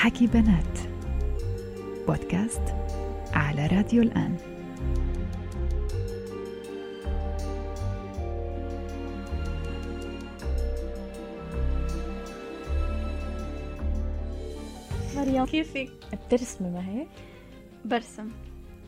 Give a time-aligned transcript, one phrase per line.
[0.00, 0.78] حكي بنات.
[2.06, 2.62] بودكاست
[3.32, 4.36] على راديو الآن.
[15.16, 15.46] مريم.
[15.46, 17.08] كيفك؟ بترسمي ما هيك؟
[17.84, 18.30] برسم؟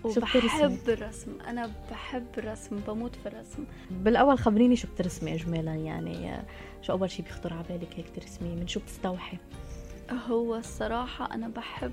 [0.04, 3.64] وبحب الرسم أنا بحب الرسم بموت في الرسم.
[3.90, 6.42] بالأول خبريني شو بترسمي اجمالا يعني
[6.82, 9.38] شو أول شيء بيخطر على بالك هيك ترسمي؟ من شو بتستوحي؟
[10.12, 11.93] هو الصراحة أنا بحب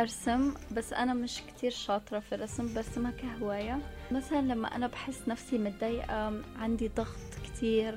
[0.00, 3.78] أرسم بس أنا مش كتير شاطرة في الرسم برسمها كهواية.
[4.12, 7.94] مثلا لما أنا بحس نفسي متضايقة عندي ضغط كتير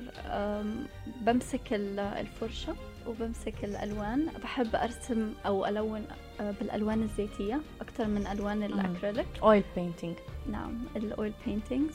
[1.20, 2.74] بمسك ال- الفرشة
[3.06, 4.26] وبمسك الألوان.
[4.42, 6.04] بحب أرسم أو ألون
[6.40, 9.26] أه، بالألوان الزيتية أكتر من ألوان الأكريليك.
[9.42, 10.16] اويل بينتينج
[10.50, 11.94] نعم الاويل بينتينجز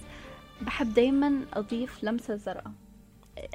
[0.62, 2.72] بحب دايما أضيف لمسة زرقاء.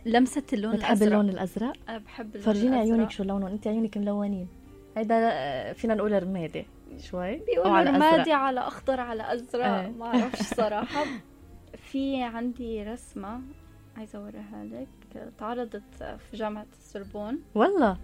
[0.06, 1.06] لمسة اللون بتحبي الأزرق.
[1.18, 2.92] اللون الأزرق؟ أنا بحب اللون فرجيني الأزرق.
[2.94, 4.48] عيونك شو لونهم أنت عيونك ملونين.
[4.96, 6.66] هيدا آه، فينا نقول رمادي
[6.98, 7.36] شوي.
[7.36, 8.32] بيقولوا على رمادي.
[8.32, 9.64] على أخضر على أزرق.
[9.66, 9.88] إيه.
[9.88, 11.04] ما أعرفش صراحة.
[11.76, 13.40] في عندي رسمة
[13.96, 15.28] عايزة أوريها لك.
[15.38, 15.82] تعرضت
[16.30, 17.38] في جامعة السربون.
[17.54, 17.96] والله.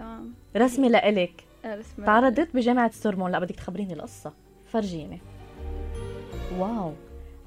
[0.00, 0.22] آه،
[0.56, 1.44] رسمي لإلك.
[1.64, 4.32] رسمة تعرضت بجامعة السورمون لا بدك تخبريني القصة.
[4.72, 5.20] فرجيني.
[6.58, 6.92] واو.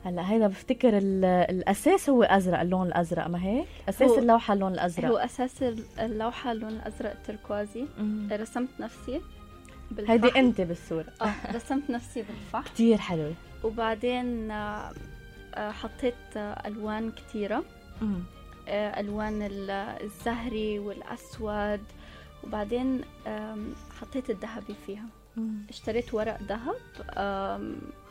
[0.06, 4.74] هلا هيدا بفتكر ال- الأساس هو أزرق اللون الأزرق ما هيك؟ أساس هو- اللوحة اللون
[4.74, 5.10] الأزرق.
[5.10, 5.64] هو أساس
[6.00, 7.86] اللوحة اللون الأزرق التركوازي.
[8.32, 9.22] رسمت نفسي
[9.92, 10.12] بالفحم.
[10.12, 11.06] هيدي أنت بالصورة.
[11.22, 12.64] آه رسمت نفسي بالفحم.
[12.64, 13.34] كتير حلوة.
[13.64, 14.92] وبعدين آه،
[15.56, 17.64] آه، حطيت آه، ألوان كتيرة.
[18.02, 18.20] مم.
[18.68, 19.70] آه، ألوان ال-
[20.04, 21.82] الزهري والأسود.
[22.44, 23.02] وبعدين
[24.02, 25.06] حطيت الذهبي فيها.
[25.70, 26.76] اشتريت ورق ذهب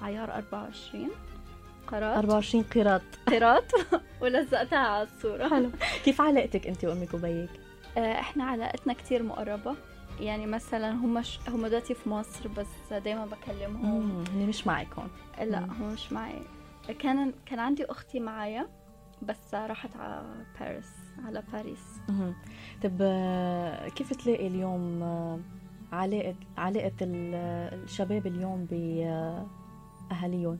[0.01, 1.11] عيار 24
[1.87, 3.03] قرات؟ 24 قيراط.
[3.29, 3.73] قرات
[4.23, 5.49] ولزقتها على الصورة.
[5.49, 5.71] حلو.
[6.05, 7.51] كيف علاقتك أنت وامك وبيك؟
[7.99, 9.75] آه، إحنا علاقتنا كتير مقربة.
[10.21, 11.39] يعني مثلا هم ش...
[11.49, 14.01] هم دلوقتي في مصر بس دايما بكلمهم.
[14.01, 14.25] مم.
[14.33, 15.09] هني مش معك هون
[15.51, 15.71] لا مم.
[15.83, 16.41] هو مش معي
[16.99, 18.69] كان كان عندي أختي معايا
[19.23, 20.23] بس راحت على
[20.61, 20.91] باريس
[21.25, 21.85] على باريس.
[22.09, 22.35] مهم.
[22.83, 25.39] طب آه، كيف تلاقي اليوم آه،
[25.93, 27.35] علاقة علاقة ال-
[27.85, 28.65] الشباب اليوم
[30.11, 30.59] بأهاليهم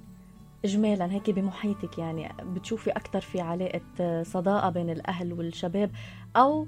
[0.65, 5.91] إجمالا هيك بمحيطك يعني بتشوفي أكتر في علاقة آه، صداقة بين الأهل والشباب
[6.37, 6.67] أو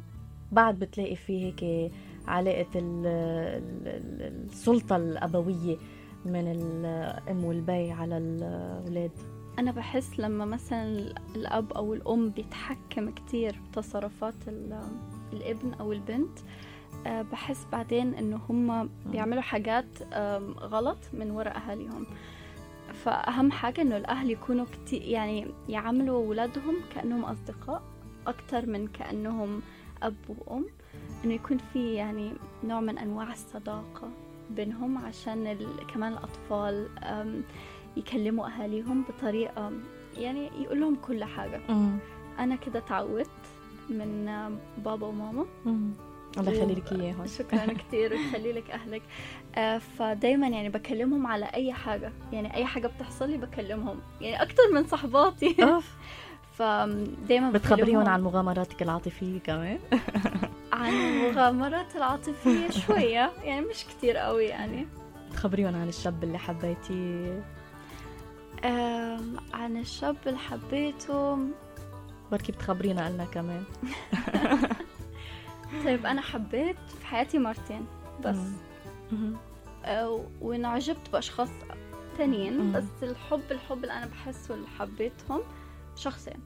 [0.53, 1.93] بعد بتلاقي في هيك
[2.29, 5.77] علاقة ال- ال- ال- السلطة الأبوية
[6.25, 9.11] من الأم والبي على الأولاد؟
[9.59, 14.81] أنا بحس لما مثلا الأب أو الأم بيتحكم كتير بتصرفات ال-
[15.33, 16.39] الابن أو البنت
[17.07, 19.87] آه، بحس بعدين إنه هم بيعملوا حاجات
[20.61, 22.07] غلط من وراء أهاليهم.
[23.07, 27.83] فأهم حاجة إنه الأهل يكونوا كتير يعني يعاملوا اولادهم كأنهم أصدقاء
[28.27, 29.61] أكتر من كأنهم
[30.03, 30.65] أب وأم.
[31.25, 32.33] إنه يكون في يعني
[32.65, 34.09] نوع من أنواع الصداقة
[34.51, 35.59] بينهم عشان.
[35.95, 37.43] كمان الأطفال آم،
[37.97, 39.73] يكلموا أهاليهم بطريقة
[40.17, 41.61] يعني يقول لهم كل حاجة.
[42.39, 43.31] أنا كده تعودت
[43.91, 44.27] من
[44.85, 45.45] بابا وماما.
[46.39, 47.27] الله يخلي لك إياهم.
[47.39, 49.03] شكرا كثير ويخلي لك أهلك.
[49.55, 52.13] آه، فدايما يعني بكلمهم على أي حاجة.
[52.33, 54.01] يعني أي حاجة بتحصل لي بكلمهم.
[54.21, 55.57] يعني أكثر من صحباتي.
[56.59, 59.79] فدايما بتخبريهم عن مغامراتك العاطفية كمان.
[60.73, 63.33] عن المغامرات العاطفية شوية.
[63.45, 64.87] يعني مش كتير قوي يعني.
[65.33, 67.43] تخبريهم عن الشاب اللي حبيتيه
[69.55, 71.39] عن الشاب اللي حبيته.
[72.33, 73.65] بركي بتخبرينا قلنا كمان.
[75.85, 77.87] طيب أنا حبيت في حياتي مرتين
[78.25, 78.37] بس.
[79.85, 81.49] آه، وانعجبت بأشخاص
[82.19, 82.73] تانيين.
[82.73, 85.41] بس الحب الحب اللي أنا بحسه اللي حبيتهم
[85.97, 86.41] شخصين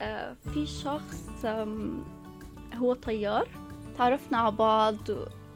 [0.00, 1.44] آه، في شخص
[2.74, 3.48] هو طيار
[3.98, 4.96] تعرفنا على بعض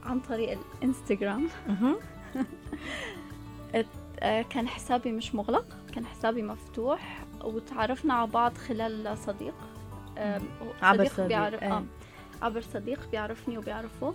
[0.05, 1.49] عن طريق الانستغرام.
[4.21, 9.55] آه، كان حسابي مش مغلق كان حسابي مفتوح وتعرفنا على بعض خلال صديق
[11.13, 11.73] صديق، بيعرف إيه.
[11.73, 11.85] آه
[12.43, 14.15] عبر صديق بيعرفني وبيعرفه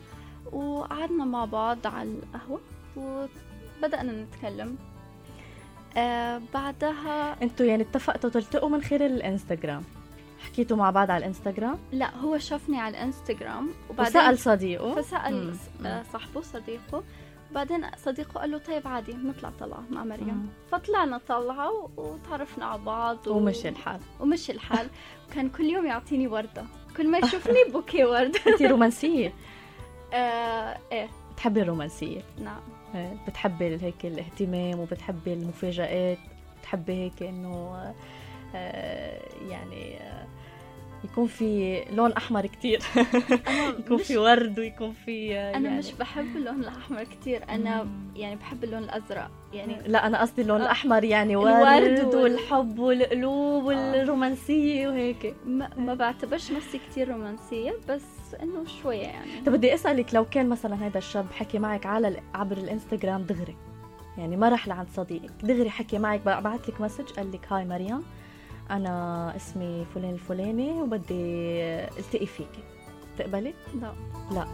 [0.51, 2.59] وقعدنا مع بعض على القهوة
[2.97, 4.77] وبدأنا نتكلم.
[5.97, 9.83] آه بعدها أنتوا يعني اتفقتوا تلتقوا من خلال الانستغرام؟
[10.39, 16.03] حكيتوا مع بعض على الانستغرام؟ لا هو شافني على الانستغرام وبعدين وسأل صديقه؟ فسأل مم.
[16.13, 17.03] صاحبه صديقه
[17.53, 20.27] وبعدين صديقه قال له طيب عادي نطلع طلعة مع مريم.
[20.27, 20.47] مم.
[20.71, 23.37] فطلعنا طلعة وتعرفنا على بعض و...
[23.37, 23.99] ومشي الحال.
[24.19, 24.87] ومشي الحال.
[25.29, 26.65] وكان كل يوم يعطيني وردة.
[26.97, 29.33] كل ما يشوفني بوكي ورد انت رومانسية.
[30.13, 31.09] آه إيه.
[31.33, 32.61] بتحبي الرومانسية؟ نعم.
[32.95, 36.17] إيه، بتحبي هيك الاهتمام وبتحبي المفاجآت؟
[36.59, 37.93] بتحبي هيك إنه
[38.55, 40.27] آه، يعني آه،
[41.03, 42.79] يكون في لون أحمر كتير.
[43.47, 47.43] أنا يكون في ورد ويكون في أنا يعني مش بحب اللون الأحمر كتير.
[47.49, 49.31] أنا يعني بحب اللون الأزرق.
[49.53, 50.65] يعني لا أنا قصدي اللون آه.
[50.65, 55.35] الأحمر يعني ورد وال- والحب والقلوب والرومانسية وهيك.
[55.45, 58.01] ما, ما بعتبرش نفسي كتير رومانسية بس
[58.43, 59.41] إنه شوية يعني.
[59.45, 63.55] طب بدي أسألك لو كان مثلا هذا الشاب حكي معك على عبر الإنستغرام دغري
[64.17, 68.03] يعني ما راح لعند صديقك دغري حكي معك بعت لك مسج قال لك هاي مريم
[68.73, 71.15] أنا اسمي فلان الفلاني وبدي
[71.99, 72.63] التقي فيكي.
[73.17, 73.53] تقبلي؟
[74.31, 74.45] لا.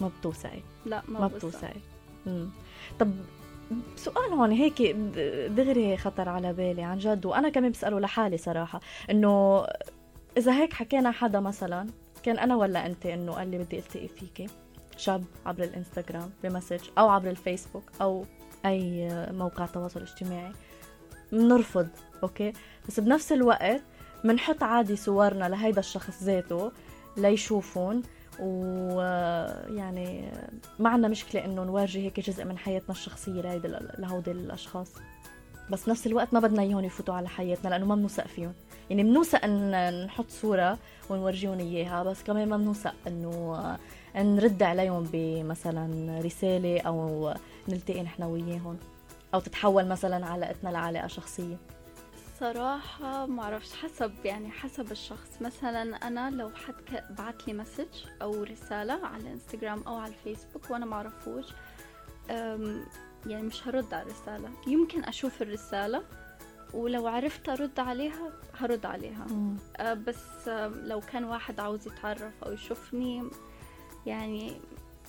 [0.00, 0.62] ما بتوسعي.
[0.86, 1.26] لا ما, ما.
[1.26, 1.80] بتوسعي.
[2.26, 2.48] مم.
[2.98, 3.12] طب
[3.96, 4.82] سؤال هون هيك
[5.50, 8.80] دغري خطر على بالي عن جد وأنا كمان بسأله لحالي صراحة
[9.10, 9.66] إنه
[10.36, 11.86] إذا هيك حكينا حدا مثلا
[12.22, 14.46] كان أنا ولا أنت إنه قال لي بدي التقي فيكي؟
[14.96, 18.24] شاب عبر الإنستغرام ب message أو عبر الفيسبوك أو
[18.66, 20.52] أي موقع تواصل اجتماعي.
[21.32, 21.88] بنرفض
[22.22, 22.52] okay؟
[22.88, 23.82] بس بنفس الوقت
[24.24, 26.72] بنحط عادي صورنا لهيدا الشخص ذاته
[27.16, 28.02] ليشوفون
[28.40, 30.32] ويعني
[30.78, 34.92] ما عندنا مشكلة إنه نورجي هيك جزء من حياتنا الشخصية لهيدا لهودي الأشخاص.
[35.70, 38.52] بس نفس الوقت ما بدنا إياهم يفوتوا على حياتنا لأنه ما بنوثق فيهم.
[38.90, 40.78] يعني بنوثق إن نحط صورة
[41.10, 43.76] ونورجيهم إياها بس كمان ما بنوثق إنه
[44.16, 47.32] نرد عليهم بمثلا رسالة أو
[47.68, 48.76] نلتقي نحن وياهم.
[49.34, 51.56] أو تتحول مثلا علاقتنا لعلاقة شخصية؟
[52.40, 55.28] صراحة ما أعرفش حسب يعني حسب الشخص.
[55.40, 57.86] مثلا أنا لو حد بعت لي مسج
[58.22, 61.44] أو رسالة على الانستغرام أو على الفيسبوك أعرفوش
[62.30, 62.84] أم،
[63.26, 64.50] يعني مش هرد على الرسالة.
[64.66, 66.02] يمكن أشوف الرسالة
[66.74, 69.26] ولو عرفت أرد عليها هرد عليها.
[69.76, 73.30] أه، بس لو كان واحد عاوز يتعرف أو يشوفني
[74.06, 74.60] يعني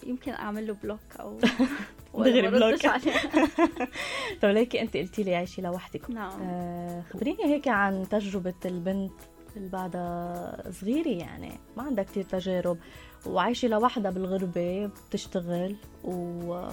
[0.07, 1.37] يمكن أعمل له block أو
[2.17, 2.81] دغري block.
[4.41, 6.09] طب ليكي أنت قلتي لي عايشة لوحدك.
[6.09, 6.41] نعم.
[6.41, 9.11] آه، خبريني هيك عن تجربة البنت
[9.57, 11.51] اللي بعدها صغيرة يعني.
[11.77, 12.77] ما عندها كتير تجارب.
[13.25, 16.67] وعايشة لوحدها بالغربة بتشتغل و...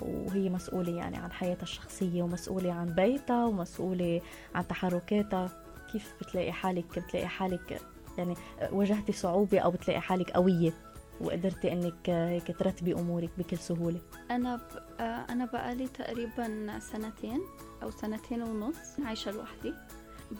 [0.00, 4.20] وهي مسؤولة يعني عن حياتها الشخصية ومسؤولة عن بيتها ومسؤولة
[4.54, 5.50] عن تحركاتها.
[5.92, 7.80] كيف بتلاقي حالك؟ بتلاقي حالك
[8.18, 8.34] يعني
[8.72, 10.72] واجهتي صعوبة أو بتلاقي حالك قوية؟
[11.20, 14.00] وقدرتي إنك هيك ترتبي أمورك بكل سهولة.
[14.30, 14.60] أنا ب...
[15.00, 17.40] آه، أنا بقالي تقريبا سنتين
[17.82, 19.74] أو سنتين ونص عايشة لوحدي.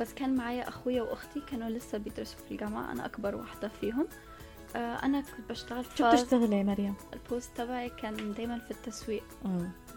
[0.00, 4.06] بس كان معايا أخويا وأختي كانوا لسه بيدرسوا في الجامعة أنا أكبر واحدة فيهم.
[4.76, 9.24] آه، أنا كنت بشتغل شو بتشتغلي مريم؟ البوست تبعي كان دايما في التسويق.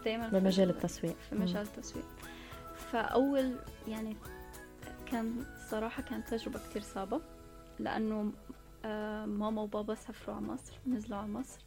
[0.04, 1.16] دايما بمجال في التسويق.
[1.28, 2.04] في مجال التسويق.
[2.92, 3.56] فأول
[3.88, 4.16] يعني
[5.06, 7.20] كان صراحة كانت تجربة كتير صعبة
[7.78, 8.32] لأنه آه،
[9.26, 11.60] ماما وبابا سافروا على مصر نزلوا على مصر.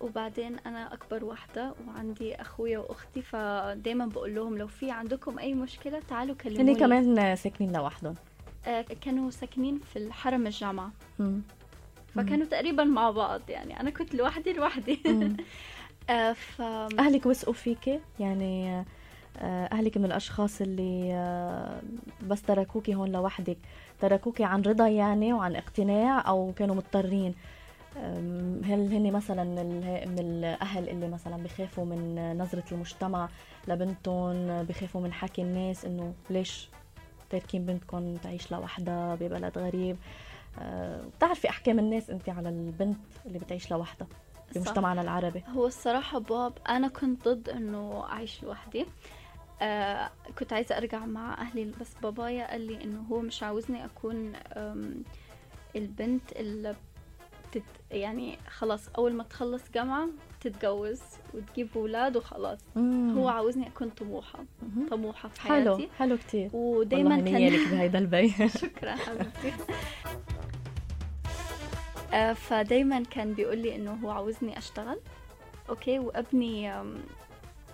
[0.00, 6.00] وبعدين أنا أكبر واحدة وعندي أخويا وأختي فدايما بقول لهم لو في عندكم أي مشكلة
[6.08, 6.62] تعالوا كلموني.
[6.62, 8.14] هني كمان ساكنين لوحدهم.
[8.66, 10.92] آه، كانوا ساكنين في الحرم الجامعة.
[11.18, 11.42] مم.
[12.14, 13.80] فكانوا تقريبا مع بعض يعني.
[13.80, 15.00] أنا كنت لوحدي لوحدي.
[16.10, 16.60] آه، ف
[16.98, 18.84] أهلك وثقوا فيكي؟ يعني آه،
[19.38, 21.80] أهلك من الأشخاص اللي آه،
[22.26, 23.58] بس تركوكي هون لوحدك.
[24.00, 27.34] تركوكي عن رضا يعني وعن اقتناع أو كانوا مضطرين.
[28.64, 33.28] هل هن مثلا من ال- من الأهل اللي مثلا بخافوا من نظرة المجتمع
[33.68, 36.68] لبنتهم بخافوا من حكي الناس إنه ليش
[37.30, 39.96] تاركين بنتكم تعيش لوحدها ببلد غريب؟
[40.58, 44.08] أه، بتعرفي أحكام الناس انت على البنت اللي بتعيش لوحدها.
[44.54, 45.42] بمجتمعنا العربي.
[45.48, 48.86] هو الصراحة باب أنا كنت ضد إنه أعيش لوحدي.
[49.62, 54.32] آه كنت عايزة أرجع مع أهلي بس بابايا قال لي إنه هو مش عاوزني أكون
[55.76, 56.76] البنت اللي
[57.50, 60.08] بتت يعني خلاص أول ما تخلص جامعة
[60.40, 61.00] تتجوز
[61.34, 62.58] وتجيب أولاد وخلاص.
[62.76, 63.18] مم.
[63.18, 64.88] هو عاوزني أكون طموحة مهم.
[64.88, 65.88] طموحة في حلو حياتي.
[65.98, 66.50] حلو كتير.
[66.52, 69.52] ودايما والله كان نيالك بهيدا البيت شكرا حبيبتي.
[72.12, 75.00] آه، فدايما كان بيقول لي إنه هو عاوزني أشتغل
[75.68, 76.94] أوكي وأبني آم،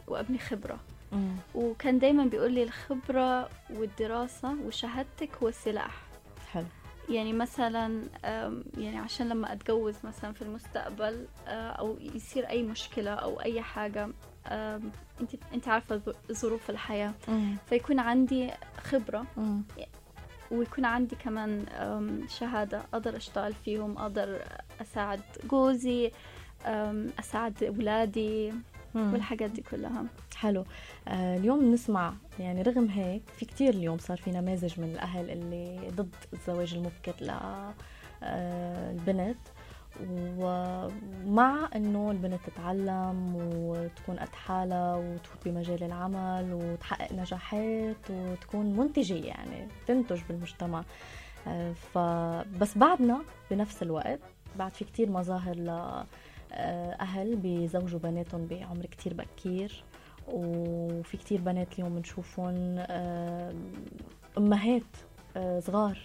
[0.08, 0.78] وأبني خبرة.
[1.12, 1.36] مم.
[1.54, 6.02] وكان دايما بيقول لي الخبرة والدراسة وشهادتك هو السلاح
[6.52, 6.64] حلو
[7.08, 8.02] يعني مثلا
[8.78, 14.08] يعني عشان لما أتجوز مثلا في المستقبل آه، أو يصير أي مشكلة أو أي حاجة
[15.20, 16.00] أنت أنت عارفة
[16.32, 17.56] ظروف الحياة مم.
[17.68, 18.50] فيكون عندي
[18.82, 19.62] خبرة مم.
[20.50, 24.42] ويكون عندي كمان أم، شهادة أقدر أشتغل فيهم أقدر
[24.80, 25.20] أساعد
[25.50, 26.10] جوزي
[26.66, 28.52] أم، أساعد أولادي
[28.96, 29.12] مم.
[29.12, 30.04] والحاجات دي كلها.
[30.36, 30.64] حلو.
[31.08, 35.78] آه اليوم نسمع يعني رغم هيك في كتير اليوم صار في نماذج من الأهل اللي
[35.90, 37.14] ضد الزواج المبكر
[38.22, 39.38] للبنت
[40.38, 49.68] ومع إنه البنت تتعلم وتكون قد حالها وتفوت بمجال العمل وتحقق نجاحات وتكون منتجة يعني
[49.86, 50.84] تنتج بالمجتمع.
[51.48, 54.20] آه، فبس بعدنا بنفس الوقت
[54.58, 56.06] بعد في كتير مظاهر ل آه،
[57.00, 59.84] أهل بيزوجوا بناتهم بعمر كتير بكير
[60.28, 63.54] وفي كتير بنات اليوم بنشوفهم آه،
[64.38, 64.82] أمهات
[65.58, 65.98] صغار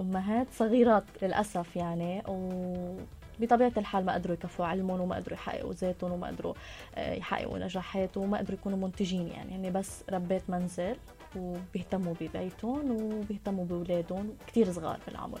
[0.00, 6.26] أمهات صغيرات للأسف يعني وبطبيعة الحال ما قدروا يكفوا علمهم وما قدروا يحققوا ذاتهم وما
[6.26, 6.54] قدروا
[6.98, 10.96] يحققوا نجاحات وما قدروا يكونوا منتجين يعني هن بس ربات منزل
[11.36, 15.40] وبيهتموا ببيتهم وبيهتموا بأولادهم كتير صغار بالعمر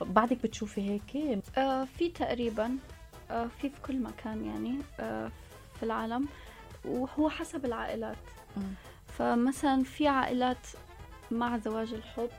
[0.00, 2.93] بعدك بتشوفي هيك؟ آه في تقريبا آه
[3.28, 5.30] في في كل مكان يعني آه
[5.76, 6.26] في العالم
[6.84, 8.16] وهو حسب العائلات.
[8.56, 8.60] م.
[9.18, 10.66] فمثلا في عائلات
[11.30, 12.30] مع زواج الحب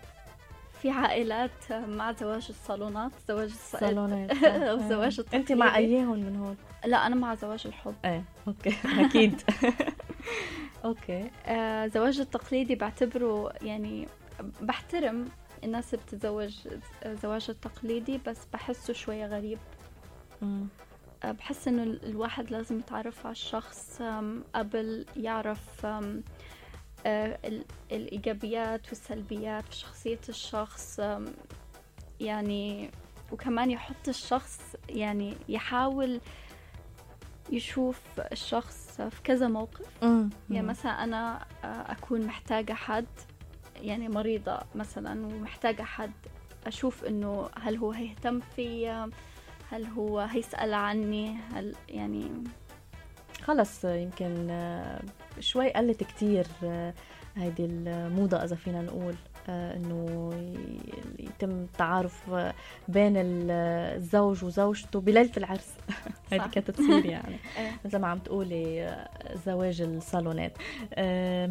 [0.82, 6.58] في عائلات مع زواج الصالونات زواج الصالونات أو زواج التقليدي أنت مع ايهم من هون؟
[6.86, 7.96] لا أنا مع زواج الحب.
[8.06, 8.75] إيه okay
[9.06, 9.42] أكيد.
[10.86, 11.32] okay.
[11.46, 14.08] آه زواج التقليدي بعتبره يعني
[14.62, 15.25] بحترم
[15.63, 16.56] الناس بتتزوج
[17.06, 19.58] زواج التقليدي بس بحسه شوية غريب.
[19.58, 19.75] آه،
[21.24, 24.01] بحس إنه الواحد لازم يتعرف على الشخص
[24.56, 25.86] قبل يعرف
[27.06, 27.39] آه،
[27.92, 31.01] الإيجابيات والسلبيات في شخصية الشخص
[32.20, 32.92] يعني
[33.32, 36.20] وكمان يحط الشخص يعني يحاول
[37.51, 38.01] يشوف
[38.32, 40.04] الشخص في كذا موقف.
[40.50, 43.06] يعني مثلا أنا آه، أكون محتاجة حد
[43.82, 46.12] يعني مريضة مثلا ومحتاجة حد
[46.68, 49.10] أشوف إنه هل هو هيهتم فيا
[49.75, 52.32] هل هو هيسأل عني؟ هل يعني
[53.41, 55.01] خلص يمكن آه،
[55.39, 56.94] شوي قلت كتير آه،
[57.36, 59.15] هيدي الموضة إذا فينا نقول
[59.50, 60.34] آه، إنه
[61.20, 62.29] يتم التعارف
[62.88, 65.74] بين الزوج وزوجته بليلة العرس.
[66.32, 67.36] هذه كانت تصير يعني.
[67.58, 67.72] إيه.
[67.86, 68.98] مثل ما عم تقولي
[69.46, 70.58] زواج الصالونات.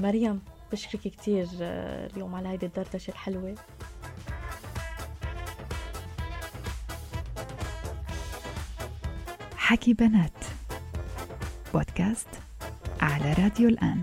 [0.03, 0.41] مريم
[0.73, 3.55] بشكرك كثير اليوم على هيدي الدردشة الحلوة.
[9.65, 10.45] حكي بنات.
[11.75, 12.29] بودكاست
[13.01, 14.03] على راديو الآن.